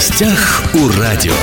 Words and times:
гостях 0.00 0.62
у 0.72 0.98
радио. 0.98 1.34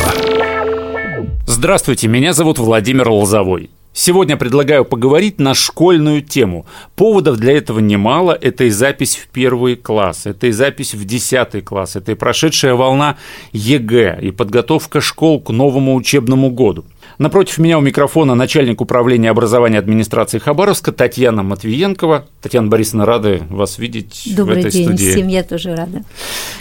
Здравствуйте, 1.46 2.08
меня 2.08 2.34
зовут 2.34 2.58
Владимир 2.58 3.08
Лозовой. 3.08 3.70
Сегодня 3.94 4.36
предлагаю 4.36 4.84
поговорить 4.84 5.40
на 5.40 5.54
школьную 5.54 6.24
тему. 6.24 6.66
Поводов 6.96 7.38
для 7.38 7.56
этого 7.56 7.78
немало. 7.78 8.36
Это 8.40 8.64
и 8.64 8.72
запись 8.72 9.16
в 9.16 9.28
первый 9.28 9.76
класс, 9.76 10.26
это 10.26 10.48
и 10.48 10.52
запись 10.52 10.96
в 10.96 11.06
десятый 11.06 11.62
класс, 11.62 11.98
это 11.98 12.14
и 12.14 12.16
прошедшая 12.16 12.74
волна 12.74 13.18
ЕГЭ, 13.54 14.18
и 14.24 14.32
подготовка 14.32 15.02
школ 15.02 15.40
к 15.40 15.52
новому 15.52 15.94
учебному 15.94 16.50
году. 16.50 16.84
Напротив 17.20 17.60
меня 17.60 17.78
у 17.78 17.82
микрофона 17.82 18.34
начальник 18.34 18.82
управления 18.82 19.30
образования 19.30 19.78
администрации 19.78 20.40
Хабаровска 20.40 20.92
Татьяна 20.92 21.44
Матвиенкова. 21.44 22.26
Татьяна 22.42 22.70
Борисовна, 22.70 23.06
рады 23.06 23.44
вас 23.52 23.78
видеть 23.78 24.24
Добрый 24.36 24.56
в 24.56 24.60
этой 24.66 24.72
день 24.72 24.88
студии. 24.88 25.12
всем, 25.12 25.28
я 25.28 25.44
тоже 25.44 25.76
рада. 25.76 26.04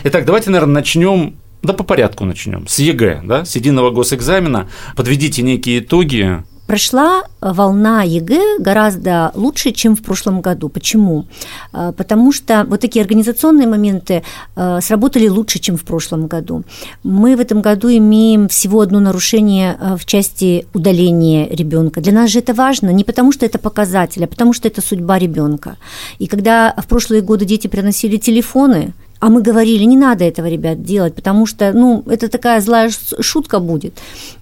Итак, 0.05 0.27
давайте, 0.27 0.51
наверное, 0.51 0.75
начнем 0.75 1.37
да 1.67 1.73
по 1.73 1.85
порядку 1.85 2.25
начнем. 2.25 2.67
С 2.69 2.79
ЕГЭ, 2.79 3.23
да, 3.25 3.45
с 3.45 3.57
единого 3.57 3.91
госэкзамена. 3.91 4.69
Подведите 4.97 5.43
некие 5.43 5.81
итоги. 5.81 6.43
Прошла 6.67 7.23
волна 7.41 8.03
ЕГЭ 8.03 8.59
гораздо 8.59 9.31
лучше, 9.35 9.71
чем 9.71 9.95
в 9.95 10.03
прошлом 10.03 10.41
году. 10.41 10.69
Почему? 10.69 11.27
А, 11.73 11.93
Потому 11.93 12.33
что 12.33 12.65
вот 12.69 12.81
такие 12.81 13.03
организационные 13.03 13.69
моменты 13.69 14.25
а, 14.57 14.81
сработали 14.81 15.29
лучше, 15.29 15.61
чем 15.61 15.77
в 15.77 15.85
прошлом 15.85 16.27
году. 16.27 16.65
Мы 17.05 17.37
в 17.37 17.41
этом 17.41 17.63
году 17.63 17.89
имеем 17.89 18.49
всего 18.49 18.81
одно 18.81 18.99
нарушение 18.99 19.79
в 19.97 20.05
части 20.07 20.67
удаления 20.75 21.49
ребенка. 21.49 22.01
Для 22.01 22.13
нас 22.13 22.31
же 22.31 22.41
это 22.41 22.53
важно 22.53 22.91
не 22.91 23.05
потому, 23.05 23.31
что 23.31 23.47
это 23.47 23.61
показатель, 23.61 24.25
а 24.25 24.29
потому 24.29 24.53
что 24.53 24.67
это 24.67 24.81
судьба 24.81 25.21
ребенка. 25.21 25.77
И 26.19 26.27
когда 26.27 26.75
в 26.77 26.87
прошлые 26.89 27.23
годы 27.23 27.45
дети 27.45 27.69
приносили 27.69 28.17
телефоны, 28.17 28.93
а 29.21 29.29
мы 29.29 29.43
говорили, 29.43 29.85
не 29.85 29.97
надо 29.97 30.25
этого, 30.25 30.47
ребят, 30.47 30.83
делать, 30.83 31.15
потому 31.15 31.47
что, 31.47 31.73
ну, 31.73 32.05
это 32.07 32.29
такая 32.29 32.61
злая 32.61 32.91
шутка 33.21 33.61
будет. 33.61 33.95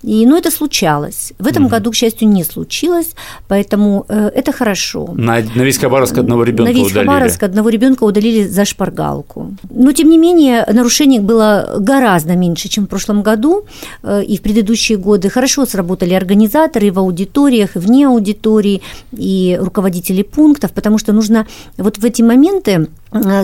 И, 0.03 0.27
ну, 0.27 0.37
это 0.37 0.51
случалось. 0.51 1.33
В 1.39 1.47
этом 1.47 1.69
году, 1.69 1.91
к 1.91 1.95
счастью, 1.95 2.29
не 2.29 2.45
случилось, 2.45 3.15
поэтому 3.49 4.05
э, 4.09 4.31
это 4.35 4.53
хорошо. 4.53 5.09
На, 5.15 5.37
на 5.55 5.63
весь 5.63 5.79
Хабаровск 5.79 6.19
одного 6.19 6.45
ребенка 6.45 6.73
На 6.73 6.75
весь 6.75 6.91
удалили. 6.91 7.09
Хабаровск 7.09 7.43
одного 7.43 7.69
ребенка 7.69 8.05
удалили 8.05 8.47
за 8.47 8.65
шпаргалку. 8.65 9.55
Но, 9.71 9.93
тем 9.93 10.11
не 10.11 10.19
менее, 10.19 10.67
нарушений 10.73 11.21
было 11.21 11.77
гораздо 11.79 12.35
меньше, 12.35 12.69
чем 12.69 12.85
в 12.85 12.89
прошлом 12.89 13.23
году 13.23 13.65
э, 14.03 14.25
и 14.25 14.37
в 14.37 14.43
предыдущие 14.43 14.99
годы. 14.99 15.31
Хорошо 15.31 15.67
сработали 15.67 16.15
организаторы 16.15 16.91
в 16.91 16.99
аудиториях, 16.99 17.77
и 17.77 17.79
вне 17.79 18.07
аудитории, 18.07 18.83
и 19.13 19.59
руководители 19.61 20.23
пунктов, 20.23 20.73
потому 20.73 20.99
что 20.99 21.13
нужно 21.13 21.47
вот 21.77 21.99
в 21.99 22.05
эти 22.05 22.23
моменты 22.23 22.89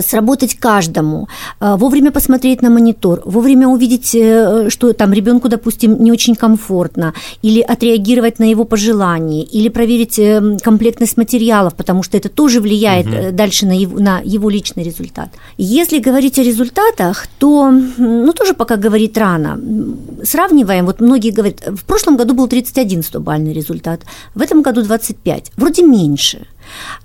сработать 0.01 0.55
каждому, 0.55 1.27
э, 1.59 1.75
вовремя 1.77 2.11
посмотреть 2.11 2.61
на 2.61 2.69
монитор, 2.69 3.21
вовремя 3.25 3.67
увидеть, 3.67 4.15
э, 4.15 4.69
что 4.69 4.93
там 4.93 5.13
ребенку, 5.13 5.49
допустим, 5.49 6.03
не 6.03 6.11
очень 6.11 6.35
комфортно, 6.35 7.13
или 7.41 7.61
отреагировать 7.61 8.39
на 8.39 8.49
его 8.49 8.65
пожелания, 8.65 9.43
или 9.43 9.69
проверить 9.69 10.19
э, 10.19 10.57
комплектность 10.63 11.17
материалов, 11.17 11.73
потому 11.75 12.03
что 12.03 12.17
это 12.17 12.29
тоже 12.29 12.59
влияет 12.59 13.07
э, 13.07 13.31
дальше 13.31 13.65
на 13.65 13.73
его, 13.73 13.99
на 13.99 14.21
его 14.23 14.49
личный 14.49 14.83
результат. 14.83 15.29
Если 15.57 15.99
говорить 15.99 16.39
о 16.39 16.43
результатах, 16.43 17.27
то, 17.39 17.71
ну, 17.97 18.33
тоже 18.33 18.53
пока 18.53 18.75
говорить 18.75 19.17
рано. 19.17 19.59
Сравниваем, 20.23 20.85
вот 20.85 21.01
многие 21.01 21.31
говорят, 21.31 21.61
в 21.67 21.85
прошлом 21.85 22.17
году 22.17 22.33
был 22.33 22.47
31 22.47 22.99
100-бальный 22.99 23.53
результат, 23.53 24.01
в 24.35 24.41
этом 24.41 24.61
году 24.61 24.81
25, 24.81 25.51
вроде 25.57 25.83
меньше. 25.83 26.47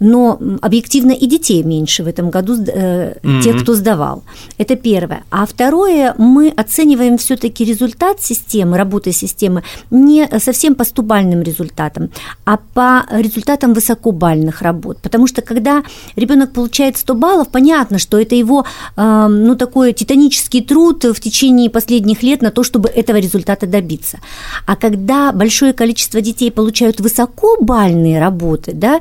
Но 0.00 0.39
объективно 0.62 1.12
и 1.12 1.27
детей 1.27 1.62
меньше 1.62 2.03
в 2.03 2.06
этом 2.06 2.31
году, 2.31 2.56
э, 2.67 3.14
тех, 3.42 3.62
кто 3.62 3.75
сдавал. 3.75 4.22
Это 4.59 4.77
первое. 4.77 5.22
А 5.31 5.47
второе, 5.47 6.14
мы 6.19 6.48
оцениваем 6.48 7.19
все-таки 7.19 7.64
результат 7.64 8.22
системы, 8.22 8.77
работы 8.77 9.12
системы 9.12 9.62
не 9.91 10.28
совсем 10.39 10.75
по 10.75 10.84
стубальным 10.84 11.42
результатам, 11.42 12.10
а 12.44 12.59
по 12.75 13.06
результатам 13.10 13.75
высокобальных 13.75 14.62
работ. 14.62 14.99
Потому 15.03 15.27
что 15.27 15.43
когда 15.43 15.83
ребенок 16.16 16.53
получает 16.53 16.97
100 16.97 17.15
баллов, 17.15 17.48
понятно, 17.48 17.98
что 17.98 18.19
это 18.19 18.34
его 18.34 18.65
э, 18.97 19.27
ну, 19.28 19.56
такой 19.56 19.93
титанический 19.93 20.62
труд 20.62 21.04
в 21.04 21.21
течение 21.21 21.71
последних 21.71 22.22
лет 22.22 22.43
на 22.43 22.50
то, 22.50 22.62
чтобы 22.62 22.88
этого 22.88 23.16
результата 23.16 23.66
добиться. 23.66 24.19
А 24.66 24.77
когда 24.77 25.33
большое 25.33 25.72
количество 25.72 26.21
детей 26.21 26.50
получают 26.50 27.00
высокобальные 27.00 28.21
работы, 28.21 28.72
да, 28.75 29.00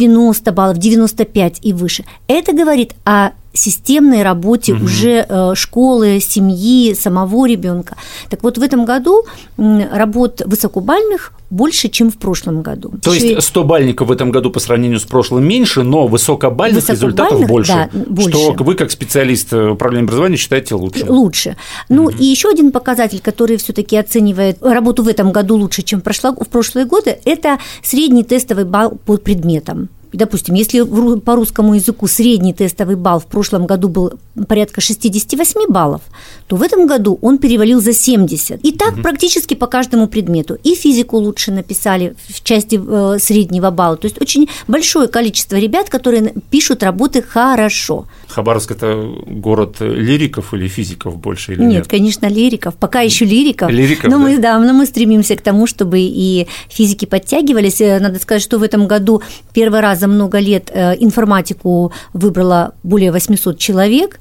90 0.00 0.52
баллов, 0.52 0.78
95 0.78 1.58
и 1.62 1.72
выше, 1.72 2.04
это 2.26 2.52
говорит 2.52 2.94
о 3.04 3.32
системной 3.52 4.22
работе 4.22 4.74
уже 4.74 5.26
э, 5.28 5.54
школы, 5.54 6.20
семьи, 6.20 6.94
самого 6.94 7.46
ребенка. 7.46 7.96
Так 8.28 8.42
вот, 8.42 8.58
в 8.58 8.62
этом 8.62 8.84
году 8.84 9.24
работ 9.56 10.42
высокобальных 10.44 11.32
больше, 11.50 11.88
чем 11.88 12.10
в 12.10 12.16
прошлом 12.16 12.62
году. 12.62 12.92
То 13.02 13.12
Ещё 13.12 13.26
и- 13.26 13.34
есть 13.34 13.48
100 13.48 13.64
бальников 13.64 14.08
в 14.08 14.12
этом 14.12 14.30
году 14.30 14.50
по 14.50 14.60
сравнению 14.60 15.00
с 15.00 15.04
прошлым 15.04 15.46
меньше, 15.46 15.82
но 15.82 16.06
высокобальных 16.06 16.88
результатов 16.88 17.40
Высокобальных, 17.40 17.48
больше, 17.48 17.72
да, 17.72 18.04
больше. 18.06 18.30
Что 18.30 18.64
вы, 18.64 18.74
как 18.76 18.90
специалист 18.90 19.52
э, 19.52 19.70
управления 19.70 20.04
образования, 20.04 20.36
считаете 20.36 20.76
лучше. 20.76 21.04
Лучше. 21.08 21.56
Ну 21.88 22.08
и 22.08 22.24
еще 22.24 22.50
один 22.50 22.70
показатель, 22.70 23.20
который 23.20 23.56
все-таки 23.56 23.96
оценивает 23.96 24.62
работу 24.62 25.02
в 25.02 25.08
этом 25.08 25.32
году 25.32 25.56
лучше, 25.56 25.82
чем 25.82 26.00
в 26.00 26.48
прошлые 26.48 26.86
годы, 26.86 27.18
это 27.24 27.58
средний 27.82 28.22
тестовый 28.22 28.64
балл 28.64 28.92
по 29.04 29.16
предметам. 29.16 29.88
Допустим, 30.12 30.54
если 30.54 30.82
по 31.20 31.36
русскому 31.36 31.74
языку 31.74 32.06
средний 32.08 32.52
тестовый 32.52 32.96
балл 32.96 33.20
в 33.20 33.26
прошлом 33.26 33.66
году 33.66 33.88
был 33.88 34.12
порядка 34.48 34.80
68 34.80 35.68
баллов, 35.68 36.02
то 36.46 36.56
в 36.56 36.62
этом 36.62 36.86
году 36.86 37.18
он 37.22 37.38
перевалил 37.38 37.80
за 37.80 37.92
70. 37.92 38.64
И 38.64 38.72
так 38.72 39.02
практически 39.02 39.54
по 39.54 39.66
каждому 39.66 40.08
предмету. 40.08 40.58
И 40.64 40.74
физику 40.74 41.18
лучше 41.18 41.52
написали 41.52 42.16
в 42.28 42.42
части 42.42 42.80
э, 42.82 43.18
среднего 43.20 43.70
балла. 43.70 43.96
То 43.96 44.06
есть 44.06 44.20
очень 44.20 44.48
большое 44.66 45.06
количество 45.06 45.56
ребят, 45.56 45.88
которые 45.88 46.34
пишут 46.50 46.82
работы 46.82 47.22
хорошо. 47.22 48.06
Хабаровск– 48.28 48.70
это 48.72 48.96
город 49.26 49.76
лириков 49.80 50.54
или 50.54 50.66
физиков 50.68 51.16
больше 51.16 51.52
или 51.52 51.60
Нет, 51.60 51.70
нет? 51.70 51.86
конечно, 51.88 52.26
лириков. 52.26 52.74
Пока 52.74 53.00
еще 53.00 53.24
лириков. 53.24 53.70
Лириков, 53.70 54.10
но 54.10 54.18
мы, 54.18 54.36
да. 54.36 54.58
да, 54.58 54.58
но 54.58 54.72
мы 54.72 54.86
стремимся 54.86 55.36
к 55.36 55.40
тому, 55.40 55.66
чтобы 55.66 56.00
и 56.00 56.48
физики 56.68 57.04
подтягивались. 57.04 57.80
Э, 57.80 58.00
Надо 58.00 58.18
сказать, 58.18 58.42
что 58.42 58.58
в 58.58 58.62
этом 58.62 58.88
году 58.88 59.22
первый 59.52 59.80
раз 59.80 59.99
за 60.00 60.08
много 60.08 60.38
лет 60.40 60.70
э, 60.74 60.96
информатику 61.00 61.92
выбрало 62.12 62.72
более 62.82 63.12
800 63.12 63.58
человек. 63.58 64.18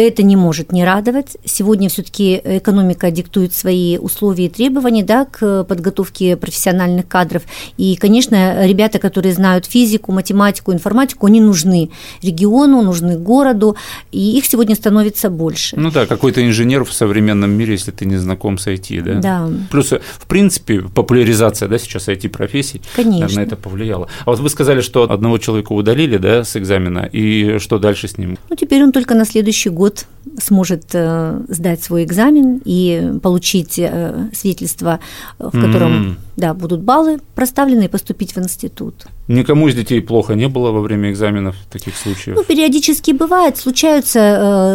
Это 0.00 0.22
не 0.22 0.34
может 0.34 0.72
не 0.72 0.82
радовать. 0.82 1.36
Сегодня 1.44 1.90
все-таки 1.90 2.40
экономика 2.42 3.10
диктует 3.10 3.52
свои 3.52 3.98
условия 3.98 4.46
и 4.46 4.48
требования 4.48 5.04
да, 5.04 5.26
к 5.26 5.64
подготовке 5.64 6.38
профессиональных 6.38 7.06
кадров. 7.06 7.42
И, 7.76 7.96
конечно, 7.96 8.66
ребята, 8.66 8.98
которые 8.98 9.34
знают 9.34 9.66
физику, 9.66 10.10
математику, 10.12 10.72
информатику, 10.72 11.26
они 11.26 11.42
нужны 11.42 11.90
региону, 12.22 12.80
нужны 12.80 13.18
городу, 13.18 13.76
и 14.10 14.38
их 14.38 14.46
сегодня 14.46 14.74
становится 14.74 15.28
больше. 15.28 15.76
Ну 15.76 15.90
да, 15.90 16.06
какой-то 16.06 16.42
инженер 16.46 16.86
в 16.86 16.94
современном 16.94 17.50
мире, 17.50 17.72
если 17.72 17.90
ты 17.90 18.06
не 18.06 18.16
знаком 18.16 18.56
с 18.56 18.68
IT, 18.68 19.02
да? 19.02 19.14
Да. 19.20 19.50
Плюс, 19.70 19.92
в 19.92 20.26
принципе, 20.26 20.80
популяризация, 20.80 21.68
да, 21.68 21.78
сейчас 21.78 22.08
IT-профессий, 22.08 22.80
Конечно. 22.96 23.20
наверное, 23.20 23.44
это 23.44 23.56
повлияло. 23.56 24.08
А 24.24 24.30
вот 24.30 24.40
вы 24.40 24.48
сказали, 24.48 24.80
что 24.80 25.02
одного 25.12 25.36
человека 25.36 25.74
удалили, 25.74 26.16
да, 26.16 26.42
с 26.42 26.56
экзамена, 26.56 27.06
и 27.12 27.58
что 27.58 27.78
дальше 27.78 28.08
с 28.08 28.16
ним? 28.16 28.38
Ну, 28.48 28.56
теперь 28.56 28.82
он 28.82 28.92
только 28.92 29.14
на 29.14 29.26
следующий 29.26 29.68
год 29.68 29.89
сможет 30.38 30.84
э, 30.92 31.40
сдать 31.48 31.82
свой 31.82 32.04
экзамен 32.04 32.60
и 32.64 33.18
получить 33.22 33.78
э, 33.78 34.28
свидетельство, 34.32 35.00
э, 35.38 35.48
в 35.52 35.60
котором 35.60 35.92
М. 35.92 36.18
да, 36.36 36.54
будут 36.54 36.80
баллы 36.80 37.20
проставлены 37.34 37.84
и 37.84 37.88
поступить 37.88 38.34
в 38.34 38.38
институт. 38.38 39.06
Никому 39.30 39.68
из 39.68 39.76
детей 39.76 40.00
плохо 40.00 40.34
не 40.34 40.48
было 40.48 40.72
во 40.72 40.80
время 40.80 41.12
экзаменов 41.12 41.54
таких 41.70 41.96
случаев? 41.96 42.36
Ну, 42.36 42.42
периодически 42.42 43.12
бывает, 43.12 43.56
случаются 43.56 44.18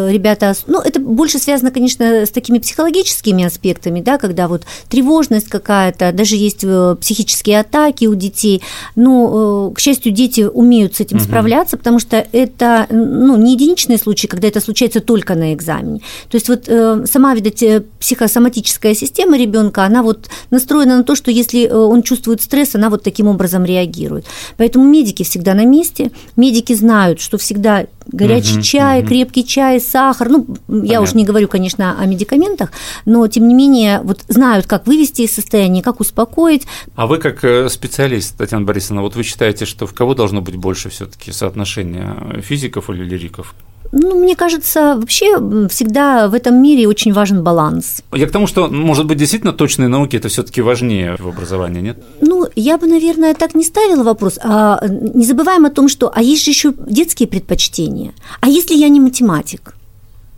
э, 0.08 0.10
ребята, 0.10 0.54
ну, 0.66 0.80
это 0.80 0.98
больше 0.98 1.38
связано, 1.38 1.70
конечно, 1.70 2.24
с 2.24 2.30
такими 2.30 2.58
психологическими 2.58 3.44
аспектами, 3.44 4.00
да, 4.00 4.16
когда 4.16 4.48
вот 4.48 4.64
тревожность 4.88 5.48
какая-то, 5.48 6.10
даже 6.12 6.36
есть 6.36 6.64
э, 6.64 6.96
психические 6.98 7.60
атаки 7.60 8.06
у 8.06 8.14
детей, 8.14 8.62
но, 8.94 9.68
э, 9.72 9.74
к 9.74 9.78
счастью, 9.78 10.10
дети 10.12 10.48
умеют 10.50 10.96
с 10.96 11.00
этим 11.00 11.20
справляться, 11.20 11.76
потому 11.76 11.98
что 11.98 12.26
это, 12.32 12.86
ну, 12.88 13.36
не 13.36 13.52
единичные 13.52 13.98
случаи, 13.98 14.26
когда 14.26 14.48
это 14.48 14.62
случается 14.62 15.00
только 15.00 15.34
на 15.34 15.52
экзамене. 15.52 16.00
То 16.30 16.36
есть 16.36 16.48
вот 16.48 16.64
э, 16.66 17.04
сама, 17.04 17.34
видать, 17.34 17.62
э, 17.62 17.82
психосоматическая 18.00 18.94
система 18.94 19.36
ребенка, 19.36 19.84
она 19.84 20.02
вот 20.02 20.30
настроена 20.48 20.96
на 20.96 21.04
то, 21.04 21.14
что 21.14 21.30
если 21.30 21.66
э, 21.66 21.76
он 21.76 22.02
чувствует 22.02 22.40
стресс, 22.40 22.74
она 22.74 22.88
вот 22.88 23.02
таким 23.02 23.28
образом 23.28 23.62
реагирует. 23.62 24.24
Поэтому 24.56 24.84
медики 24.84 25.22
всегда 25.22 25.54
на 25.54 25.64
месте, 25.64 26.10
медики 26.36 26.72
знают, 26.72 27.20
что 27.20 27.38
всегда 27.38 27.86
горячий 28.06 28.54
Мгм, 28.54 28.62
чай, 28.62 28.98
мгм. 29.00 29.08
крепкий 29.08 29.44
чай, 29.44 29.80
сахар. 29.80 30.28
Ну, 30.28 30.46
я 30.48 30.56
Понятно. 30.66 31.00
уж 31.00 31.14
не 31.14 31.24
говорю, 31.24 31.48
конечно, 31.48 31.98
о 32.00 32.06
медикаментах, 32.06 32.70
но 33.04 33.26
тем 33.28 33.48
не 33.48 33.54
менее 33.54 34.00
вот 34.02 34.20
знают, 34.28 34.66
как 34.66 34.86
вывести 34.86 35.22
из 35.22 35.34
состояния, 35.34 35.82
как 35.82 36.00
успокоить. 36.00 36.66
А 36.94 37.06
вы 37.06 37.18
как 37.18 37.44
э, 37.44 37.68
специалист, 37.68 38.36
Татьяна 38.36 38.64
Борисовна, 38.64 39.02
вот 39.02 39.16
вы 39.16 39.22
считаете, 39.22 39.64
что 39.64 39.86
в 39.86 39.94
кого 39.94 40.14
должно 40.14 40.40
быть 40.40 40.56
больше 40.56 40.88
все-таки 40.88 41.32
соотношение 41.32 42.40
физиков 42.42 42.90
или 42.90 43.04
лириков? 43.04 43.54
Ну, 43.92 44.20
мне 44.20 44.36
кажется, 44.36 44.96
вообще 44.96 45.38
всегда 45.68 46.28
в 46.28 46.34
этом 46.34 46.62
мире 46.62 46.88
очень 46.88 47.12
важен 47.12 47.42
баланс. 47.42 48.02
Я 48.12 48.26
к 48.26 48.30
тому, 48.30 48.46
что, 48.46 48.68
может 48.68 49.06
быть, 49.06 49.18
действительно 49.18 49.52
точные 49.52 49.88
науки 49.88 50.16
это 50.16 50.28
все-таки 50.28 50.62
важнее 50.62 51.16
в 51.18 51.28
образовании, 51.28 51.80
нет? 51.80 51.98
Ну, 52.20 52.46
я 52.56 52.78
бы, 52.78 52.86
наверное, 52.86 53.34
так 53.34 53.54
не 53.54 53.64
ставила 53.64 54.02
вопрос. 54.02 54.38
А 54.42 54.80
не 54.88 55.24
забываем 55.24 55.66
о 55.66 55.70
том, 55.70 55.88
что 55.88 56.10
а 56.14 56.22
есть 56.22 56.44
же 56.44 56.50
еще 56.50 56.72
детские 56.88 57.28
предпочтения. 57.28 58.12
А 58.40 58.48
если 58.48 58.74
я 58.74 58.88
не 58.88 59.00
математик? 59.00 59.74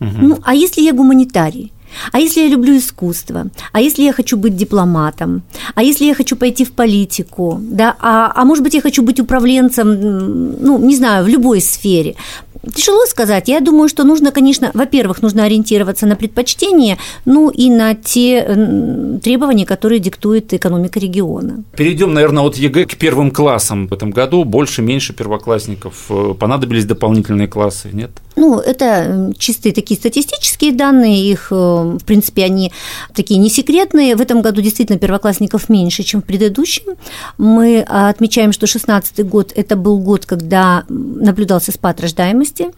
Угу. 0.00 0.10
Ну, 0.20 0.38
а 0.42 0.54
если 0.54 0.82
я 0.82 0.92
гуманитарий? 0.92 1.72
А 2.12 2.18
если 2.18 2.42
я 2.42 2.48
люблю 2.48 2.76
искусство? 2.76 3.46
А 3.72 3.80
если 3.80 4.02
я 4.02 4.12
хочу 4.12 4.36
быть 4.36 4.56
дипломатом? 4.56 5.42
А 5.74 5.82
если 5.82 6.04
я 6.04 6.14
хочу 6.14 6.36
пойти 6.36 6.64
в 6.64 6.72
политику? 6.72 7.60
Да? 7.62 7.96
А, 8.00 8.32
а 8.34 8.44
может 8.44 8.64
быть, 8.64 8.74
я 8.74 8.80
хочу 8.80 9.02
быть 9.02 9.20
управленцем, 9.20 10.60
ну, 10.60 10.78
не 10.78 10.96
знаю, 10.96 11.24
в 11.24 11.28
любой 11.28 11.60
сфере. 11.60 12.16
Тяжело 12.74 13.06
сказать. 13.06 13.48
Я 13.48 13.60
думаю, 13.60 13.88
что 13.88 14.04
нужно, 14.04 14.30
конечно, 14.30 14.70
во-первых, 14.74 15.22
нужно 15.22 15.44
ориентироваться 15.44 16.06
на 16.06 16.16
предпочтения, 16.16 16.98
ну 17.24 17.50
и 17.50 17.70
на 17.70 17.94
те 17.94 19.18
требования, 19.22 19.66
которые 19.66 19.98
диктует 19.98 20.52
экономика 20.52 20.98
региона. 21.00 21.62
Перейдем, 21.76 22.14
наверное, 22.14 22.42
от 22.42 22.56
ЕГЭ 22.56 22.86
к 22.86 22.96
первым 22.96 23.30
классам. 23.30 23.88
В 23.88 23.94
этом 23.94 24.10
году 24.10 24.44
больше-меньше 24.44 25.12
первоклассников. 25.12 26.06
Э, 26.10 26.34
понадобились 26.38 26.84
дополнительные 26.84 27.48
классы, 27.48 27.90
нет? 27.92 28.10
Ну, 28.38 28.58
это 28.58 29.32
чистые 29.36 29.72
такие 29.74 29.98
статистические 29.98 30.72
данные, 30.72 31.30
их, 31.30 31.48
э, 31.50 31.54
в 31.54 32.04
принципе, 32.04 32.44
они 32.44 32.72
такие 33.14 33.40
не 33.40 33.50
секретные. 33.50 34.14
В 34.14 34.20
этом 34.20 34.42
году 34.42 34.60
действительно 34.60 34.98
первоклассников 34.98 35.68
меньше, 35.68 36.04
чем 36.04 36.22
в 36.22 36.24
предыдущем. 36.24 36.94
Мы 37.36 37.80
отмечаем, 37.80 38.52
что 38.52 38.66
2016 38.66 39.26
год– 39.28 39.52
это 39.56 39.76
был 39.76 39.98
год, 39.98 40.24
когда 40.24 40.84
наблюдался 40.88 41.72
спад 41.72 42.00
рождаемости, 42.00 42.68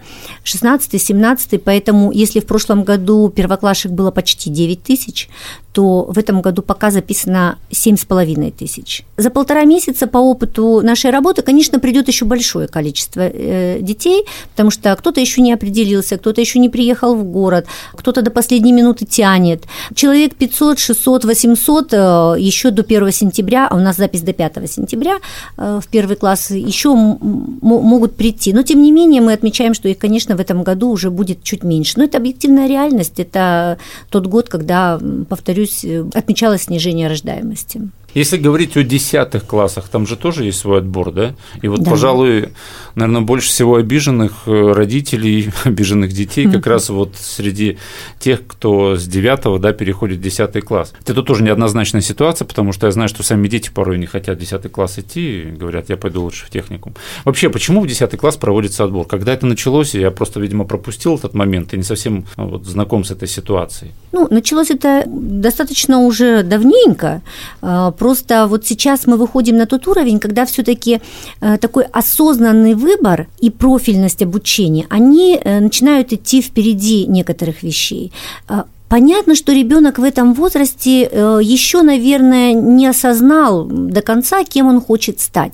16-17, 0.44 1.58
поэтому 1.58 2.10
если 2.12 2.40
в 2.40 2.46
прошлом 2.46 2.84
году 2.84 3.28
первоклашек 3.28 3.92
было 3.92 4.10
почти 4.10 4.50
9 4.50 4.82
тысяч, 4.82 5.28
то 5.72 6.04
в 6.04 6.18
этом 6.18 6.40
году 6.40 6.62
пока 6.62 6.90
записано 6.90 7.58
7,5 7.70 8.52
тысяч. 8.52 9.04
За 9.16 9.30
полтора 9.30 9.64
месяца 9.64 10.06
по 10.06 10.18
опыту 10.18 10.80
нашей 10.82 11.10
работы, 11.10 11.42
конечно, 11.42 11.78
придет 11.78 12.08
еще 12.08 12.24
большое 12.24 12.66
количество 12.66 13.20
э, 13.20 13.78
детей, 13.80 14.24
потому 14.50 14.70
что 14.70 14.94
кто-то 14.96 15.20
еще 15.20 15.40
не 15.40 15.49
определился, 15.52 16.16
кто-то 16.16 16.40
еще 16.40 16.58
не 16.58 16.68
приехал 16.68 17.14
в 17.14 17.24
город, 17.24 17.66
кто-то 17.92 18.22
до 18.22 18.30
последней 18.30 18.72
минуты 18.72 19.04
тянет. 19.04 19.64
Человек 19.94 20.34
500, 20.34 20.78
600, 20.78 21.24
800 21.24 21.92
еще 22.38 22.70
до 22.70 22.82
1 22.82 23.12
сентября, 23.12 23.68
а 23.68 23.76
у 23.76 23.80
нас 23.80 23.96
запись 23.96 24.22
до 24.22 24.32
5 24.32 24.70
сентября 24.70 25.18
э, 25.56 25.80
в 25.82 25.88
первый 25.88 26.16
класс, 26.16 26.50
еще 26.50 26.94
могут 26.94 28.16
прийти. 28.16 28.52
Но, 28.52 28.62
тем 28.62 28.82
не 28.82 28.92
менее, 28.92 29.20
мы 29.20 29.32
отмечаем, 29.32 29.74
что 29.74 29.88
их, 29.88 29.98
конечно, 29.98 30.36
в 30.36 30.40
этом 30.40 30.62
году 30.62 30.90
уже 30.90 31.10
будет 31.10 31.42
чуть 31.42 31.64
меньше. 31.64 31.94
Но 31.96 32.04
это 32.04 32.18
объективная 32.18 32.68
реальность, 32.68 33.20
это 33.20 33.78
тот 34.10 34.26
год, 34.26 34.48
когда, 34.48 34.98
повторю, 35.28 35.50
повторюсь, 35.50 35.84
э, 35.84 36.04
отмечалось 36.14 36.62
снижение 36.62 37.08
рождаемости. 37.08 37.90
Если 38.14 38.36
говорить 38.36 38.76
о 38.76 38.82
десятых 38.82 39.46
классах, 39.46 39.88
там 39.88 40.06
же 40.06 40.16
тоже 40.16 40.44
есть 40.44 40.58
свой 40.58 40.78
отбор, 40.78 41.12
да? 41.12 41.34
И 41.62 41.68
вот, 41.68 41.82
да. 41.82 41.90
пожалуй, 41.90 42.50
наверное, 42.94 43.22
больше 43.22 43.48
всего 43.48 43.76
обиженных 43.76 44.32
э, 44.46 44.72
родителей, 44.72 45.50
обиженных 45.64 46.12
детей 46.12 46.50
как 46.50 46.66
раз 46.66 46.88
вот 46.90 47.14
среди 47.16 47.78
тех, 48.18 48.46
кто 48.46 48.96
с 48.96 49.06
9 49.06 49.60
да, 49.60 49.72
переходит 49.72 50.18
в 50.18 50.22
10 50.22 50.64
класс. 50.64 50.92
Это 51.06 51.22
тоже 51.22 51.42
неоднозначная 51.42 52.00
ситуация, 52.00 52.46
потому 52.46 52.72
что 52.72 52.86
я 52.86 52.92
знаю, 52.92 53.08
что 53.08 53.22
сами 53.22 53.48
дети 53.48 53.70
порой 53.72 53.98
не 53.98 54.06
хотят 54.06 54.36
в 54.36 54.40
10 54.40 54.70
класс 54.70 54.98
идти, 54.98 55.44
говорят, 55.56 55.88
я 55.88 55.96
пойду 55.96 56.22
лучше 56.22 56.46
в 56.46 56.50
техникум. 56.50 56.94
Вообще, 57.24 57.48
почему 57.50 57.80
в 57.80 57.86
10 57.86 58.16
класс 58.18 58.36
проводится 58.36 58.84
отбор? 58.84 59.06
Когда 59.06 59.32
это 59.32 59.46
началось, 59.46 59.94
я 59.94 60.10
просто, 60.10 60.40
видимо, 60.40 60.64
пропустил 60.64 61.16
этот 61.16 61.34
момент 61.34 61.74
и 61.74 61.76
не 61.76 61.82
совсем 61.82 62.24
ну, 62.36 62.48
вот, 62.48 62.66
знаком 62.66 63.04
с 63.04 63.10
этой 63.10 63.28
ситуацией. 63.28 63.92
Ну, 64.12 64.26
началось 64.30 64.70
это 64.70 65.04
достаточно 65.06 66.00
уже 66.00 66.42
давненько, 66.42 67.22
а, 67.62 67.90
просто 68.00 68.46
вот 68.46 68.66
сейчас 68.66 69.06
мы 69.06 69.18
выходим 69.18 69.56
на 69.58 69.66
тот 69.66 69.86
уровень, 69.86 70.18
когда 70.18 70.44
все-таки 70.44 71.00
э, 71.42 71.58
такой 71.58 71.84
осознанный 71.92 72.74
выбор 72.74 73.26
и 73.42 73.50
профильность 73.50 74.22
обучения, 74.22 74.86
они 74.88 75.38
э, 75.38 75.60
начинают 75.60 76.12
идти 76.12 76.40
впереди 76.40 77.06
некоторых 77.06 77.62
вещей. 77.62 78.10
А, 78.48 78.64
понятно, 78.88 79.34
что 79.34 79.52
ребенок 79.52 79.98
в 79.98 80.02
этом 80.02 80.32
возрасте 80.32 81.10
э, 81.12 81.40
еще, 81.42 81.82
наверное, 81.82 82.54
не 82.54 82.86
осознал 82.86 83.66
до 83.66 84.00
конца, 84.00 84.44
кем 84.44 84.66
он 84.66 84.80
хочет 84.80 85.20
стать. 85.20 85.52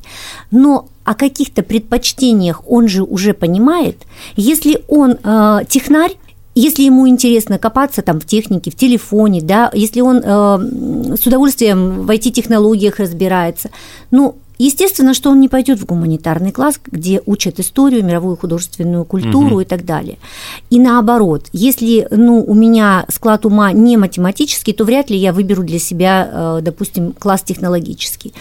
Но 0.53 0.87
о 1.05 1.15
каких-то 1.15 1.63
предпочтениях 1.63 2.63
он 2.69 2.87
же 2.87 3.03
уже 3.03 3.33
понимает. 3.33 3.97
Если 4.37 4.85
он 4.89 5.17
э, 5.25 5.61
технарь, 5.69 6.13
если 6.57 6.85
ему 6.85 7.07
интересно 7.07 7.59
копаться 7.59 8.01
там 8.01 8.19
в 8.19 8.25
технике, 8.25 8.71
в 8.71 8.77
телефоне, 8.77 9.43
да, 9.43 9.71
если 9.75 10.01
он 10.01 10.23
э, 10.25 11.17
с 11.17 11.27
удовольствием 11.27 12.07
в 12.07 12.11
IT-технологиях 12.11 12.99
разбирается, 12.99 13.71
ну, 14.11 14.37
Естественно, 14.59 15.15
что 15.15 15.31
он 15.31 15.41
не 15.41 15.49
пойдет 15.49 15.81
в 15.81 15.87
гуманитарный 15.87 16.53
класс, 16.53 16.81
где 16.85 17.21
учат 17.27 17.61
историю, 17.61 18.05
мировую 18.05 18.37
художественную 18.37 19.05
культуру 19.05 19.57
угу. 19.57 19.61
и 19.61 19.65
так 19.65 19.85
далее. 19.85 20.19
И 20.71 20.79
наоборот, 20.79 21.47
если 21.53 22.09
ну, 22.11 22.43
у 22.43 22.55
меня 22.55 23.05
склад 23.09 23.45
ума 23.47 23.73
не 23.73 23.97
математический, 23.97 24.73
то 24.73 24.85
вряд 24.85 25.11
ли 25.11 25.17
я 25.17 25.33
выберу 25.33 25.63
для 25.63 25.79
себя, 25.79 26.31
э, 26.31 26.59
допустим, 26.63 27.13
класс 27.13 27.43
технологический. 27.43 28.33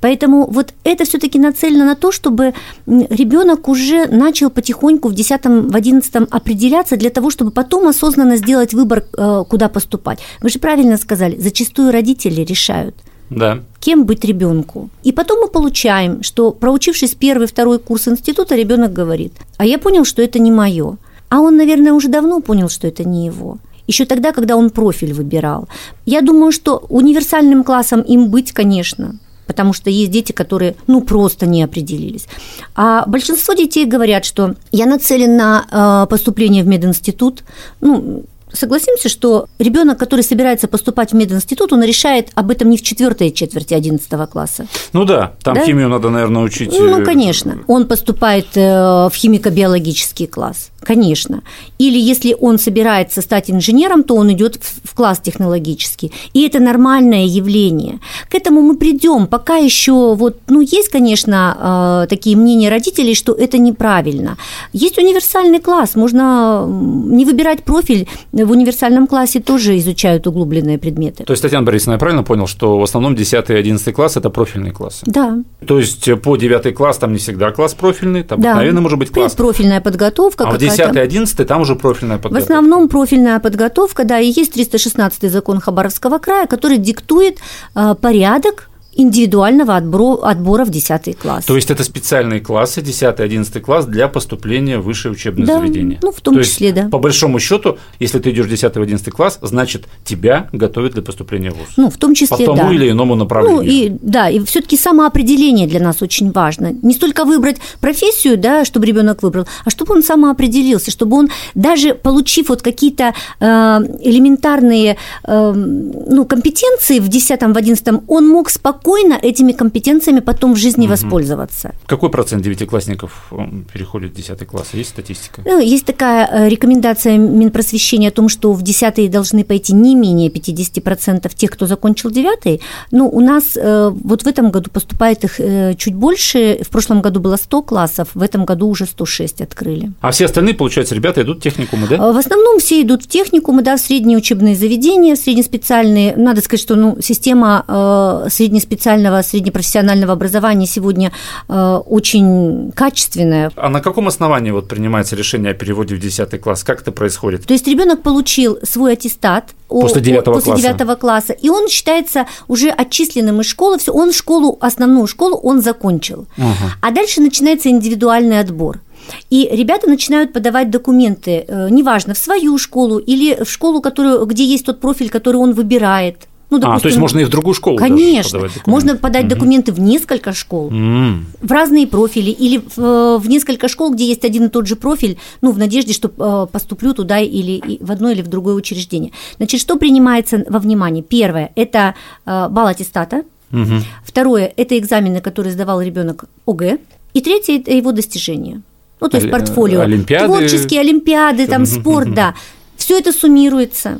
Поэтому 0.00 0.46
вот 0.46 0.74
это 0.84 1.04
все-таки 1.04 1.38
нацелено 1.38 1.84
на 1.84 1.94
то, 1.96 2.12
чтобы 2.12 2.54
ребенок 2.86 3.68
уже 3.68 4.06
начал 4.06 4.50
потихоньку 4.50 5.08
в 5.08 5.14
10 5.14 5.44
в 5.70 5.76
11 5.76 6.14
определяться 6.30 6.96
для 6.96 7.10
того, 7.10 7.30
чтобы 7.30 7.50
потом 7.50 7.88
осознанно 7.88 8.36
сделать 8.36 8.74
выбор, 8.74 9.04
э, 9.16 9.44
куда 9.48 9.68
поступать. 9.68 10.20
Вы 10.40 10.50
же 10.50 10.58
правильно 10.58 10.96
сказали, 10.96 11.36
зачастую 11.36 11.90
родители 11.90 12.42
решают– 12.42 12.94
да. 13.30 13.60
Кем 13.84 14.04
быть 14.06 14.24
ребенку. 14.24 14.88
И 15.02 15.12
потом 15.12 15.40
мы 15.40 15.48
получаем, 15.48 16.22
что 16.22 16.50
проучившись 16.52 17.14
первый, 17.14 17.46
второй 17.46 17.78
курс 17.78 18.08
института, 18.08 18.56
ребенок 18.56 18.92
говорит, 18.92 19.34
а 19.58 19.66
я 19.66 19.78
понял, 19.78 20.04
что 20.04 20.22
это 20.22 20.38
не 20.38 20.50
мое. 20.50 20.96
А 21.28 21.40
он, 21.40 21.56
наверное, 21.56 21.92
уже 21.92 22.08
давно 22.08 22.40
понял, 22.40 22.68
что 22.70 22.86
это 22.86 23.04
не 23.04 23.26
его. 23.26 23.58
Еще 23.86 24.06
тогда, 24.06 24.32
когда 24.32 24.56
он 24.56 24.70
профиль 24.70 25.12
выбирал. 25.12 25.68
Я 26.06 26.22
думаю, 26.22 26.52
что 26.52 26.86
универсальным 26.88 27.62
классом 27.62 28.00
им 28.00 28.28
быть, 28.28 28.52
конечно, 28.52 29.18
потому 29.46 29.74
что 29.74 29.90
есть 29.90 30.10
дети, 30.10 30.32
которые 30.32 30.74
ну 30.86 31.02
просто 31.02 31.46
не 31.46 31.62
определились. 31.62 32.26
А 32.74 33.04
большинство 33.06 33.52
детей 33.52 33.84
говорят, 33.84 34.24
что 34.24 34.54
я 34.72 34.86
нацелен 34.86 35.36
на 35.36 35.66
э, 35.70 36.08
поступление 36.08 36.64
в 36.64 36.66
мединститут, 36.66 37.44
ну 37.82 38.24
согласимся, 38.54 39.08
что 39.08 39.46
ребенок, 39.58 39.98
который 39.98 40.22
собирается 40.22 40.68
поступать 40.68 41.12
в 41.12 41.14
мединститут, 41.14 41.72
он 41.72 41.82
решает 41.82 42.28
об 42.34 42.50
этом 42.50 42.70
не 42.70 42.76
в 42.76 42.82
четвертой 42.82 43.30
четверти 43.30 43.74
11 43.74 44.08
класса. 44.30 44.66
Ну 44.92 45.04
да, 45.04 45.32
там 45.42 45.54
да? 45.54 45.64
химию 45.64 45.88
надо, 45.88 46.10
наверное, 46.10 46.42
учить. 46.42 46.72
Ну, 46.72 47.00
э, 47.00 47.04
конечно. 47.04 47.58
Он 47.66 47.86
поступает 47.86 48.46
э, 48.54 48.60
в 48.60 49.12
химико-биологический 49.14 50.26
класс 50.26 50.70
конечно. 50.84 51.42
Или 51.78 51.98
если 51.98 52.36
он 52.40 52.58
собирается 52.58 53.22
стать 53.22 53.50
инженером, 53.50 54.04
то 54.04 54.14
он 54.14 54.32
идет 54.32 54.60
в 54.84 54.94
класс 54.94 55.18
технологический. 55.18 56.12
И 56.34 56.46
это 56.46 56.60
нормальное 56.60 57.24
явление. 57.24 57.98
К 58.28 58.34
этому 58.34 58.60
мы 58.60 58.76
придем. 58.76 59.26
Пока 59.26 59.56
еще 59.56 60.14
вот, 60.14 60.38
ну, 60.48 60.60
есть, 60.60 60.90
конечно, 60.90 62.04
э, 62.04 62.06
такие 62.08 62.36
мнения 62.36 62.68
родителей, 62.68 63.14
что 63.14 63.32
это 63.32 63.58
неправильно. 63.58 64.36
Есть 64.72 64.98
универсальный 64.98 65.60
класс, 65.60 65.96
можно 65.96 66.66
не 66.68 67.24
выбирать 67.24 67.64
профиль. 67.64 68.06
В 68.44 68.50
универсальном 68.50 69.06
классе 69.06 69.40
тоже 69.40 69.78
изучают 69.78 70.26
углубленные 70.26 70.78
предметы. 70.78 71.24
То 71.24 71.32
есть, 71.32 71.42
Татьяна 71.42 71.64
Борисовна, 71.64 71.94
я 71.94 71.98
правильно 71.98 72.22
понял, 72.22 72.46
что 72.46 72.78
в 72.78 72.82
основном 72.82 73.14
10 73.14 73.50
и 73.50 73.54
11 73.54 73.94
класс– 73.94 74.16
это 74.18 74.30
профильные 74.30 74.72
классы? 74.72 75.02
Да. 75.06 75.38
То 75.66 75.78
есть, 75.78 76.08
по 76.22 76.36
9 76.36 76.74
класс 76.74 76.98
там 76.98 77.12
не 77.12 77.18
всегда 77.18 77.50
класс 77.50 77.74
профильный, 77.74 78.22
там 78.22 78.40
да. 78.40 78.50
обыкновенно 78.50 78.80
может 78.80 78.98
быть 78.98 79.10
класс. 79.10 79.34
Профильная 79.34 79.80
подготовка. 79.80 80.44
А 80.44 80.50
в 80.50 80.58
10 80.58 80.96
11 80.96 81.46
там 81.46 81.62
уже 81.62 81.74
профильная 81.74 82.18
подготовка. 82.18 82.40
В 82.40 82.44
основном 82.44 82.88
профильная 82.88 83.40
подготовка, 83.40 84.04
да, 84.04 84.20
и 84.20 84.30
есть 84.30 84.52
316 84.52 85.30
закон 85.30 85.60
Хабаровского 85.60 86.18
края, 86.18 86.46
который 86.46 86.78
диктует 86.78 87.38
э, 87.74 87.94
порядок 88.00 88.68
индивидуального 88.96 89.76
отбора, 89.76 90.30
отбора 90.30 90.64
в 90.64 90.70
10 90.70 91.18
класс. 91.18 91.44
То 91.44 91.56
есть 91.56 91.70
это 91.70 91.84
специальные 91.84 92.40
классы, 92.40 92.80
10-11 92.80 93.60
класс 93.60 93.86
для 93.86 94.08
поступления 94.08 94.78
в 94.78 94.84
высшее 94.84 95.12
учебное 95.12 95.46
да, 95.46 95.58
заведение. 95.58 95.98
Ну, 96.02 96.12
в 96.12 96.20
том 96.20 96.34
То 96.34 96.42
числе, 96.42 96.68
есть, 96.68 96.80
да. 96.80 96.88
По 96.88 96.98
большому 96.98 97.38
счету, 97.38 97.78
если 97.98 98.18
ты 98.18 98.30
идешь 98.30 98.46
в 98.46 98.52
10-11 98.52 99.10
класс, 99.10 99.38
значит, 99.42 99.86
тебя 100.04 100.48
готовят 100.52 100.92
для 100.92 101.02
поступления 101.02 101.50
в 101.50 101.54
ВУЗ. 101.54 101.68
Ну, 101.76 101.90
в 101.90 101.96
том 101.96 102.14
числе, 102.14 102.36
По 102.36 102.44
тому 102.44 102.68
да. 102.68 102.72
или 102.72 102.90
иному 102.90 103.14
направлению. 103.14 103.62
Ну, 103.62 103.68
и, 103.68 103.92
да, 104.00 104.28
и 104.28 104.40
все-таки 104.44 104.76
самоопределение 104.76 105.66
для 105.66 105.80
нас 105.80 106.02
очень 106.02 106.30
важно. 106.32 106.72
Не 106.82 106.94
столько 106.94 107.24
выбрать 107.24 107.58
профессию, 107.80 108.38
да, 108.38 108.64
чтобы 108.64 108.86
ребенок 108.86 109.22
выбрал, 109.22 109.46
а 109.64 109.70
чтобы 109.70 109.94
он 109.94 110.02
самоопределился, 110.02 110.90
чтобы 110.90 111.16
он, 111.16 111.28
даже 111.54 111.94
получив 111.94 112.48
вот 112.48 112.62
какие-то 112.62 113.14
э, 113.40 113.46
элементарные 113.46 114.96
э, 115.24 115.52
ну, 115.52 116.24
компетенции 116.24 117.00
в 117.00 117.08
10 117.08 117.40
в 117.40 117.56
11 117.56 117.86
он 118.06 118.28
мог 118.28 118.50
спокойно 118.50 118.83
спокойно 118.84 119.14
этими 119.14 119.52
компетенциями 119.52 120.20
потом 120.20 120.54
в 120.54 120.56
жизни 120.56 120.84
угу. 120.84 120.90
воспользоваться. 120.92 121.74
Какой 121.86 122.10
процент 122.10 122.42
девятиклассников 122.42 123.32
переходит 123.72 124.12
в 124.12 124.16
10 124.16 124.46
класс? 124.46 124.68
Есть 124.74 124.90
статистика? 124.90 125.42
Ну, 125.46 125.58
есть 125.58 125.86
такая 125.86 126.28
э, 126.30 126.48
рекомендация 126.50 127.16
Минпросвещения 127.16 128.08
о 128.08 128.12
том, 128.12 128.28
что 128.28 128.52
в 128.52 128.62
10 128.62 129.10
должны 129.10 129.42
пойти 129.44 129.72
не 129.72 129.94
менее 129.94 130.28
50% 130.28 131.34
тех, 131.34 131.50
кто 131.50 131.66
закончил 131.66 132.10
9 132.10 132.60
но 132.90 133.08
у 133.08 133.20
нас 133.20 133.56
э, 133.56 133.90
вот 134.04 134.22
в 134.22 134.26
этом 134.26 134.50
году 134.50 134.70
поступает 134.70 135.24
их 135.24 135.40
чуть 135.78 135.94
больше. 135.94 136.58
В 136.62 136.68
прошлом 136.68 137.00
году 137.00 137.20
было 137.20 137.36
100 137.36 137.62
классов, 137.62 138.08
в 138.14 138.22
этом 138.22 138.44
году 138.44 138.68
уже 138.68 138.86
106 138.86 139.40
открыли. 139.40 139.92
А 140.00 140.10
все 140.10 140.26
остальные, 140.26 140.54
получается, 140.54 140.94
ребята 140.94 141.22
идут 141.22 141.38
в 141.38 141.42
техникумы, 141.42 141.86
да? 141.88 142.12
В 142.12 142.16
основном 142.18 142.58
все 142.58 142.82
идут 142.82 143.04
в 143.04 143.08
техникумы, 143.08 143.62
да, 143.62 143.76
в 143.76 143.80
средние 143.80 144.18
учебные 144.18 144.54
заведения, 144.54 145.14
в 145.14 145.18
среднеспециальные. 145.18 146.16
Надо 146.16 146.42
сказать, 146.42 146.60
что 146.60 146.76
ну, 146.76 146.98
система 147.00 147.64
э, 147.66 148.28
среднеспециального, 148.74 149.22
среднепрофессионального 149.22 150.12
образования 150.12 150.66
сегодня 150.66 151.12
э, 151.48 151.80
очень 151.86 152.72
качественная. 152.72 153.50
А 153.56 153.68
на 153.68 153.80
каком 153.80 154.08
основании 154.08 154.50
вот 154.50 154.68
принимается 154.68 155.16
решение 155.16 155.52
о 155.52 155.54
переводе 155.54 155.94
в 155.94 156.00
10 156.00 156.40
класс? 156.40 156.64
Как 156.64 156.82
это 156.82 156.92
происходит? 156.92 157.46
То 157.46 157.54
есть 157.54 157.66
ребенок 157.66 158.02
получил 158.02 158.58
свой 158.62 158.94
аттестат 158.94 159.50
после 159.68 160.00
9 160.00 160.24
после 160.24 160.52
класса. 160.52 160.74
9 160.74 160.98
класса, 160.98 161.32
и 161.32 161.48
он 161.48 161.68
считается 161.68 162.26
уже 162.48 162.70
отчисленным 162.70 163.40
из 163.40 163.46
школы, 163.46 163.78
все, 163.78 163.92
он 163.92 164.12
школу, 164.12 164.58
основную 164.60 165.06
школу 165.06 165.36
он 165.36 165.62
закончил. 165.62 166.26
Угу. 166.36 166.46
А 166.80 166.90
дальше 166.90 167.20
начинается 167.20 167.68
индивидуальный 167.68 168.40
отбор. 168.40 168.80
И 169.28 169.48
ребята 169.52 169.86
начинают 169.86 170.32
подавать 170.32 170.70
документы, 170.70 171.44
э, 171.46 171.68
неважно, 171.70 172.14
в 172.14 172.18
свою 172.18 172.56
школу 172.58 172.98
или 172.98 173.44
в 173.44 173.50
школу, 173.50 173.82
которую, 173.82 174.24
где 174.24 174.44
есть 174.44 174.64
тот 174.64 174.80
профиль, 174.80 175.10
который 175.10 175.36
он 175.36 175.52
выбирает. 175.52 176.26
Ну, 176.50 176.58
допустим, 176.58 176.76
а, 176.76 176.80
то 176.80 176.88
есть 176.88 176.98
можно 176.98 177.18
и 177.20 177.24
в 177.24 177.28
другую 177.28 177.54
школу 177.54 177.78
Конечно. 177.78 178.38
Подавать 178.38 178.66
можно 178.66 178.96
подать 178.96 179.24
угу. 179.24 179.34
документы 179.34 179.72
в 179.72 179.80
несколько 179.80 180.32
школ, 180.32 180.66
угу. 180.66 181.24
в 181.40 181.50
разные 181.50 181.86
профили, 181.86 182.30
или 182.30 182.58
в, 182.58 182.78
э, 182.78 183.18
в 183.18 183.28
несколько 183.28 183.68
школ, 183.68 183.92
где 183.92 184.06
есть 184.06 184.24
один 184.24 184.44
и 184.44 184.48
тот 184.48 184.66
же 184.66 184.76
профиль, 184.76 185.18
ну, 185.40 185.52
в 185.52 185.58
надежде, 185.58 185.92
что 185.92 186.08
э, 186.16 186.52
поступлю 186.52 186.94
туда 186.94 187.18
или 187.18 187.78
в 187.80 187.90
одно 187.90 188.10
или 188.10 188.22
в 188.22 188.28
другое 188.28 188.54
учреждение. 188.54 189.12
Значит, 189.36 189.60
что 189.60 189.76
принимается 189.76 190.44
во 190.48 190.58
внимание? 190.58 191.02
Первое– 191.02 191.50
это 191.56 191.94
балл 192.24 192.66
аттестата. 192.66 193.22
Угу. 193.52 193.82
Второе– 194.04 194.52
это 194.56 194.78
экзамены, 194.78 195.20
которые 195.20 195.52
сдавал 195.52 195.80
ребенок 195.80 196.24
ОГЭ. 196.46 196.78
И 197.14 197.20
третье– 197.20 197.56
это 197.58 197.72
его 197.72 197.92
достижения. 197.92 198.62
Ну, 199.00 199.08
то 199.08 199.18
есть 199.18 199.30
портфолио. 199.30 199.80
Олимпиады. 199.80 200.26
Творческие 200.26 200.80
олимпиады, 200.80 201.46
там 201.46 201.66
спорт, 201.66 202.14
да. 202.14 202.34
Все 202.76 202.98
это 202.98 203.12
суммируется. 203.12 203.98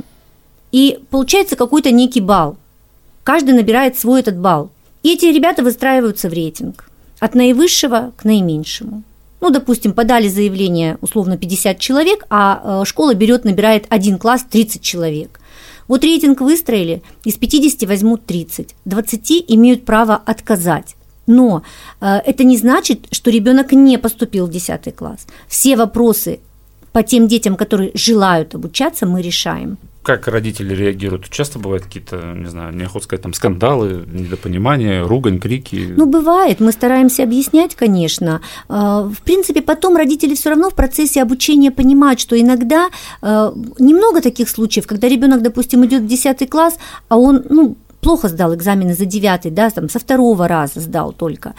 И 0.75 0.99
получается 1.09 1.55
какой-то 1.55 1.93
некий 1.93 2.21
балл. 2.21 2.57
Каждый 3.23 3.55
набирает 3.55 3.97
свой 3.97 4.19
этот 4.19 4.37
балл. 4.37 4.71
И 5.05 5.15
эти 5.15 5.27
ребята 5.27 5.63
выстраиваются 5.63 6.29
в 6.29 6.33
рейтинг. 6.33 6.91
От 7.21 7.37
наивысшего 7.37 8.11
к 8.17 8.25
наименьшему. 8.25 9.05
Ну, 9.41 9.51
допустим, 9.51 9.93
подали 9.93 10.27
заявление 10.27 10.99
условно 11.01 11.37
50 11.37 11.79
человек, 11.79 12.27
а 12.29 12.81
э, 12.83 12.85
школа 12.87 13.15
берет, 13.15 13.45
набирает 13.45 13.87
один 13.89 14.19
класс 14.19 14.45
30 14.51 14.83
человек. 14.83 15.39
Вот 15.87 16.03
рейтинг 16.03 16.41
выстроили, 16.41 17.05
из 17.23 17.37
50 17.37 17.89
возьмут 17.89 18.27
30, 18.27 18.75
20 18.85 19.45
имеют 19.47 19.85
право 19.85 20.17
отказать. 20.17 20.97
Но 21.29 21.63
э, 22.01 22.17
это 22.27 22.43
не 22.43 22.57
значит, 22.57 23.07
что 23.13 23.31
ребенок 23.31 23.71
не 23.71 23.97
поступил 23.97 24.49
в 24.49 24.51
10 24.51 24.93
класс. 24.97 25.29
Все 25.47 25.77
вопросы 25.77 26.41
по 26.91 27.05
тем 27.05 27.29
детям, 27.29 27.55
которые 27.55 27.93
желают 27.95 28.57
обучаться, 28.57 29.07
мы 29.07 29.23
решаем. 29.23 29.79
Как 30.05 30.29
родители 30.29 30.75
реагируют? 30.75 31.31
Часто 31.31 31.59
бывают 31.59 31.85
какие-то, 31.85 32.35
не 32.37 32.51
знаю, 32.51 32.77
неохота 32.77 33.07
сказать, 33.07 33.23
там 33.23 33.33
скандалы, 33.33 34.05
недопонимания, 34.13 35.03
ругань, 35.03 35.41
крики? 35.41 35.95
Ну, 35.97 36.05
бывает. 36.05 36.61
Мы 36.61 36.73
стараемся 36.73 37.23
объяснять, 37.23 37.75
конечно. 37.75 38.43
Э, 38.69 39.09
в 39.11 39.23
принципе, 39.25 39.63
потом 39.63 39.97
родители 39.97 40.35
все 40.35 40.51
равно 40.51 40.69
в 40.69 40.75
процессе 40.75 41.23
обучения 41.23 41.71
понимают, 41.71 42.21
что 42.21 42.39
иногда 42.39 42.91
э, 43.23 43.53
немного 43.79 44.21
таких 44.21 44.51
случаев, 44.51 44.87
когда 44.87 45.09
ребенок, 45.09 45.41
допустим, 45.41 45.87
идет 45.87 46.03
в 46.03 46.07
10 46.07 46.51
класс, 46.51 46.77
а 47.09 47.17
он, 47.17 47.43
ну, 47.49 47.77
плохо 48.05 48.29
сдал 48.29 48.55
экзамены 48.55 48.95
за 48.95 49.07
девятый, 49.07 49.51
да, 49.51 49.71
там 49.71 49.89
со 49.89 49.99
второго 49.99 50.47
раза 50.47 50.81
сдал 50.81 51.13
только. 51.13 51.55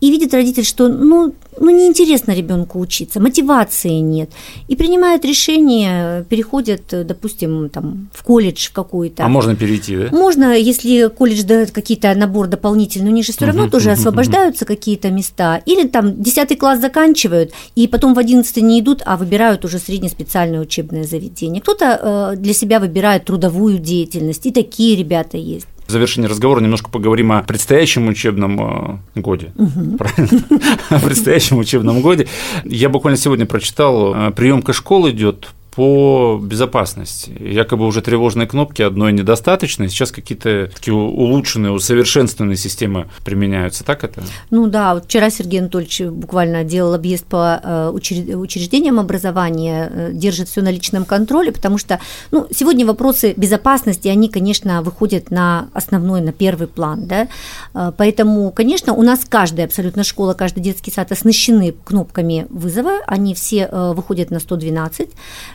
И 0.00 0.10
видит 0.10 0.32
родитель, 0.32 0.64
что 0.64 0.88
ну, 0.88 1.34
ну 1.58 1.70
неинтересно 1.70 2.32
ребенку 2.32 2.80
учиться, 2.80 3.20
мотивации 3.20 4.00
нет. 4.00 4.30
И 4.66 4.76
принимает 4.76 5.26
решение, 5.26 6.24
переходят, 6.24 6.82
допустим, 6.90 7.68
там, 7.68 8.08
в 8.14 8.22
колледж 8.22 8.68
в 8.68 8.72
какой-то. 8.72 9.26
А 9.26 9.28
можно 9.28 9.54
перейти, 9.54 9.94
да? 9.94 10.08
Можно, 10.10 10.56
если 10.56 11.08
колледж 11.08 11.42
дает 11.42 11.70
какие-то 11.70 12.14
набор 12.14 12.46
дополнительный, 12.46 13.10
у 13.10 13.14
них 13.14 13.26
же 13.26 13.32
все 13.32 13.44
равно 13.44 13.68
тоже 13.68 13.90
освобождаются 13.90 14.64
какие-то 14.64 15.10
места. 15.10 15.60
Или 15.66 15.86
там 15.86 16.22
10 16.22 16.58
класс 16.58 16.80
заканчивают, 16.80 17.52
и 17.74 17.86
потом 17.86 18.14
в 18.14 18.18
11 18.18 18.56
не 18.62 18.80
идут, 18.80 19.02
а 19.04 19.18
выбирают 19.18 19.66
уже 19.66 19.78
среднеспециальное 19.78 20.60
учебное 20.60 21.04
заведение. 21.04 21.60
Кто-то 21.60 22.32
э, 22.32 22.36
для 22.36 22.54
себя 22.54 22.80
выбирает 22.80 23.26
трудовую 23.26 23.78
деятельность, 23.78 24.46
и 24.46 24.50
такие 24.50 24.96
ребята 24.96 25.36
есть. 25.36 25.66
В 25.90 25.92
завершении 25.92 26.28
разговора 26.28 26.60
немножко 26.60 26.88
поговорим 26.88 27.32
о 27.32 27.42
предстоящем 27.42 28.06
учебном 28.06 29.00
э, 29.16 29.20
годе. 29.20 29.52
Угу. 29.56 29.96
Правильно? 29.98 30.44
О 30.88 31.00
предстоящем 31.00 31.58
учебном 31.58 32.00
годе. 32.00 32.28
Я 32.64 32.88
буквально 32.88 33.16
сегодня 33.16 33.44
прочитал, 33.44 34.14
э, 34.14 34.30
приемка 34.30 34.72
школ 34.72 35.10
идет 35.10 35.48
по 35.70 36.40
безопасности. 36.42 37.36
Якобы 37.40 37.86
уже 37.86 38.02
тревожные 38.02 38.46
кнопки 38.46 38.82
одной 38.82 39.12
недостаточно, 39.12 39.88
сейчас 39.88 40.10
какие-то 40.10 40.70
такие 40.74 40.94
улучшенные, 40.94 41.72
усовершенствованные 41.72 42.56
системы 42.56 43.08
применяются, 43.24 43.84
так 43.84 44.04
это? 44.04 44.22
Ну 44.50 44.66
да, 44.66 44.94
вот 44.94 45.04
вчера 45.04 45.30
Сергей 45.30 45.60
Анатольевич 45.60 46.00
буквально 46.02 46.64
делал 46.64 46.94
объезд 46.94 47.24
по 47.24 47.60
э, 47.62 47.90
учреждениям 47.90 48.98
образования, 48.98 49.90
э, 49.92 50.10
держит 50.12 50.48
все 50.48 50.60
на 50.62 50.70
личном 50.70 51.04
контроле, 51.04 51.52
потому 51.52 51.78
что 51.78 52.00
ну, 52.32 52.46
сегодня 52.50 52.84
вопросы 52.84 53.34
безопасности, 53.36 54.08
они, 54.08 54.28
конечно, 54.28 54.82
выходят 54.82 55.30
на 55.30 55.68
основной, 55.72 56.20
на 56.20 56.32
первый 56.32 56.66
план, 56.66 57.06
да, 57.06 57.28
э, 57.74 57.92
поэтому, 57.96 58.50
конечно, 58.50 58.92
у 58.92 59.02
нас 59.02 59.20
каждая 59.28 59.66
абсолютно 59.66 60.02
школа, 60.02 60.34
каждый 60.34 60.60
детский 60.60 60.90
сад 60.90 61.12
оснащены 61.12 61.74
кнопками 61.84 62.46
вызова, 62.50 63.00
они 63.06 63.34
все 63.34 63.68
выходят 63.70 64.30
на 64.30 64.40
112, 64.40 65.10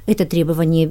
это 0.06 0.26
требование 0.26 0.90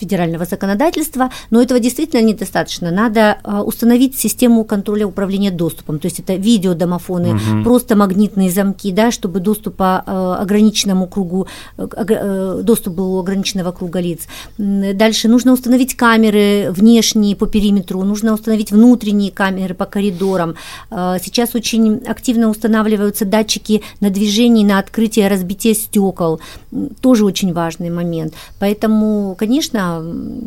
федерального 0.00 0.44
законодательства, 0.44 1.30
но 1.50 1.60
этого 1.60 1.78
действительно 1.80 2.22
недостаточно. 2.22 2.90
Надо 2.90 3.38
а, 3.42 3.62
установить 3.62 4.18
систему 4.18 4.64
контроля 4.64 5.06
управления 5.06 5.50
доступом, 5.50 5.98
то 5.98 6.06
есть 6.06 6.20
это 6.20 6.34
видеодомофоны, 6.34 7.34
угу. 7.34 7.64
просто 7.64 7.96
магнитные 7.96 8.50
замки, 8.50 8.90
да, 8.92 9.10
чтобы 9.10 9.40
доступ 9.40 9.76
по 9.76 10.02
а, 10.06 10.38
ограниченному 10.40 11.06
кругу, 11.06 11.46
э, 11.76 11.86
э, 11.96 12.60
доступ 12.62 12.94
был 12.94 13.14
у 13.14 13.20
ограниченного 13.20 13.72
круга 13.72 14.00
лиц. 14.00 14.20
Дальше 14.58 15.28
нужно 15.28 15.52
установить 15.52 15.96
камеры 15.96 16.70
внешние 16.70 17.36
по 17.36 17.46
периметру, 17.46 18.02
нужно 18.02 18.34
установить 18.34 18.72
внутренние 18.72 19.30
камеры 19.30 19.74
по 19.74 19.84
коридорам. 19.84 20.54
А, 20.90 21.18
сейчас 21.18 21.54
очень 21.54 21.98
активно 22.06 22.48
устанавливаются 22.48 23.24
датчики 23.24 23.82
на 24.00 24.10
движение, 24.10 24.66
на 24.66 24.78
открытие, 24.78 25.28
разбитие 25.28 25.74
стекол, 25.74 26.40
тоже 27.00 27.24
очень 27.24 27.52
важный 27.52 27.90
момент. 27.90 28.34
Поэтому, 28.58 29.34
конечно, 29.38 29.89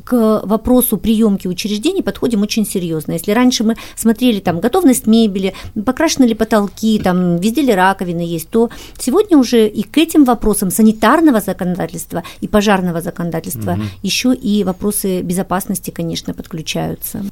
к 0.03 0.41
вопросу 0.43 0.97
приемки 0.97 1.47
учреждений 1.47 2.03
подходим 2.03 2.41
очень 2.41 2.65
серьезно. 2.65 3.13
Если 3.13 3.31
раньше 3.31 3.63
мы 3.63 3.75
смотрели 3.95 4.39
там 4.39 4.59
готовность 4.59 5.07
мебели, 5.07 5.53
покрашены 5.85 6.25
ли 6.25 6.33
потолки, 6.33 6.99
там 7.03 7.37
везде 7.37 7.61
ли 7.61 7.73
раковины 7.73 8.21
есть, 8.21 8.49
то 8.49 8.69
сегодня 8.97 9.37
уже 9.37 9.67
и 9.67 9.83
к 9.83 9.97
этим 9.97 10.23
вопросам 10.23 10.71
санитарного 10.71 11.41
законодательства 11.41 12.23
и 12.41 12.47
пожарного 12.47 13.01
законодательства 13.01 13.73
угу. 13.73 13.81
еще 14.01 14.33
и 14.33 14.63
вопросы 14.63 15.21
безопасности, 15.21 15.91
конечно, 15.91 16.33
подключаются. 16.33 17.23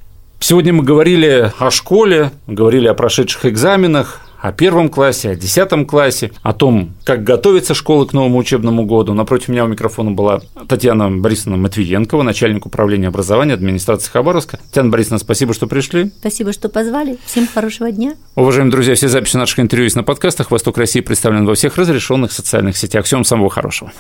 Сегодня 0.43 0.73
мы 0.73 0.83
говорили 0.83 1.51
о 1.59 1.69
школе, 1.69 2.31
говорили 2.47 2.87
о 2.87 2.95
прошедших 2.95 3.45
экзаменах, 3.45 4.20
о 4.41 4.51
первом 4.51 4.89
классе, 4.89 5.29
о 5.29 5.35
десятом 5.35 5.85
классе, 5.85 6.31
о 6.41 6.53
том, 6.53 6.93
как 7.03 7.23
готовится 7.23 7.73
школа 7.75 8.05
к 8.05 8.13
новому 8.13 8.39
учебному 8.39 8.85
году. 8.85 9.13
Напротив 9.13 9.49
меня 9.49 9.65
у 9.65 9.67
микрофона 9.67 10.11
была 10.11 10.41
Татьяна 10.67 11.11
Борисовна 11.11 11.57
Матвиенкова, 11.57 12.23
начальник 12.23 12.65
управления 12.65 13.07
образования 13.07 13.53
администрации 13.53 14.09
Хабаровска. 14.09 14.57
Татьяна 14.57 14.89
Борисовна, 14.89 15.19
спасибо, 15.19 15.53
что 15.53 15.67
пришли. 15.67 16.11
Спасибо, 16.19 16.53
что 16.53 16.69
позвали. 16.69 17.19
Всем 17.25 17.47
хорошего 17.47 17.91
дня. 17.91 18.15
Уважаемые 18.35 18.71
друзья, 18.71 18.95
все 18.95 19.07
записи 19.07 19.37
наших 19.37 19.59
интервью 19.59 19.85
есть 19.85 19.95
на 19.95 20.03
подкастах. 20.03 20.49
«Восток 20.49 20.77
России» 20.77 21.01
представлен 21.01 21.45
во 21.45 21.53
всех 21.53 21.77
разрешенных 21.77 22.31
социальных 22.31 22.77
сетях. 22.77 23.05
Всем 23.05 23.23
самого 23.23 23.49
хорошего. 23.49 23.91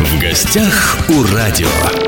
В 0.00 0.20
гостях 0.20 0.98
у 1.08 1.22
радио. 1.34 2.07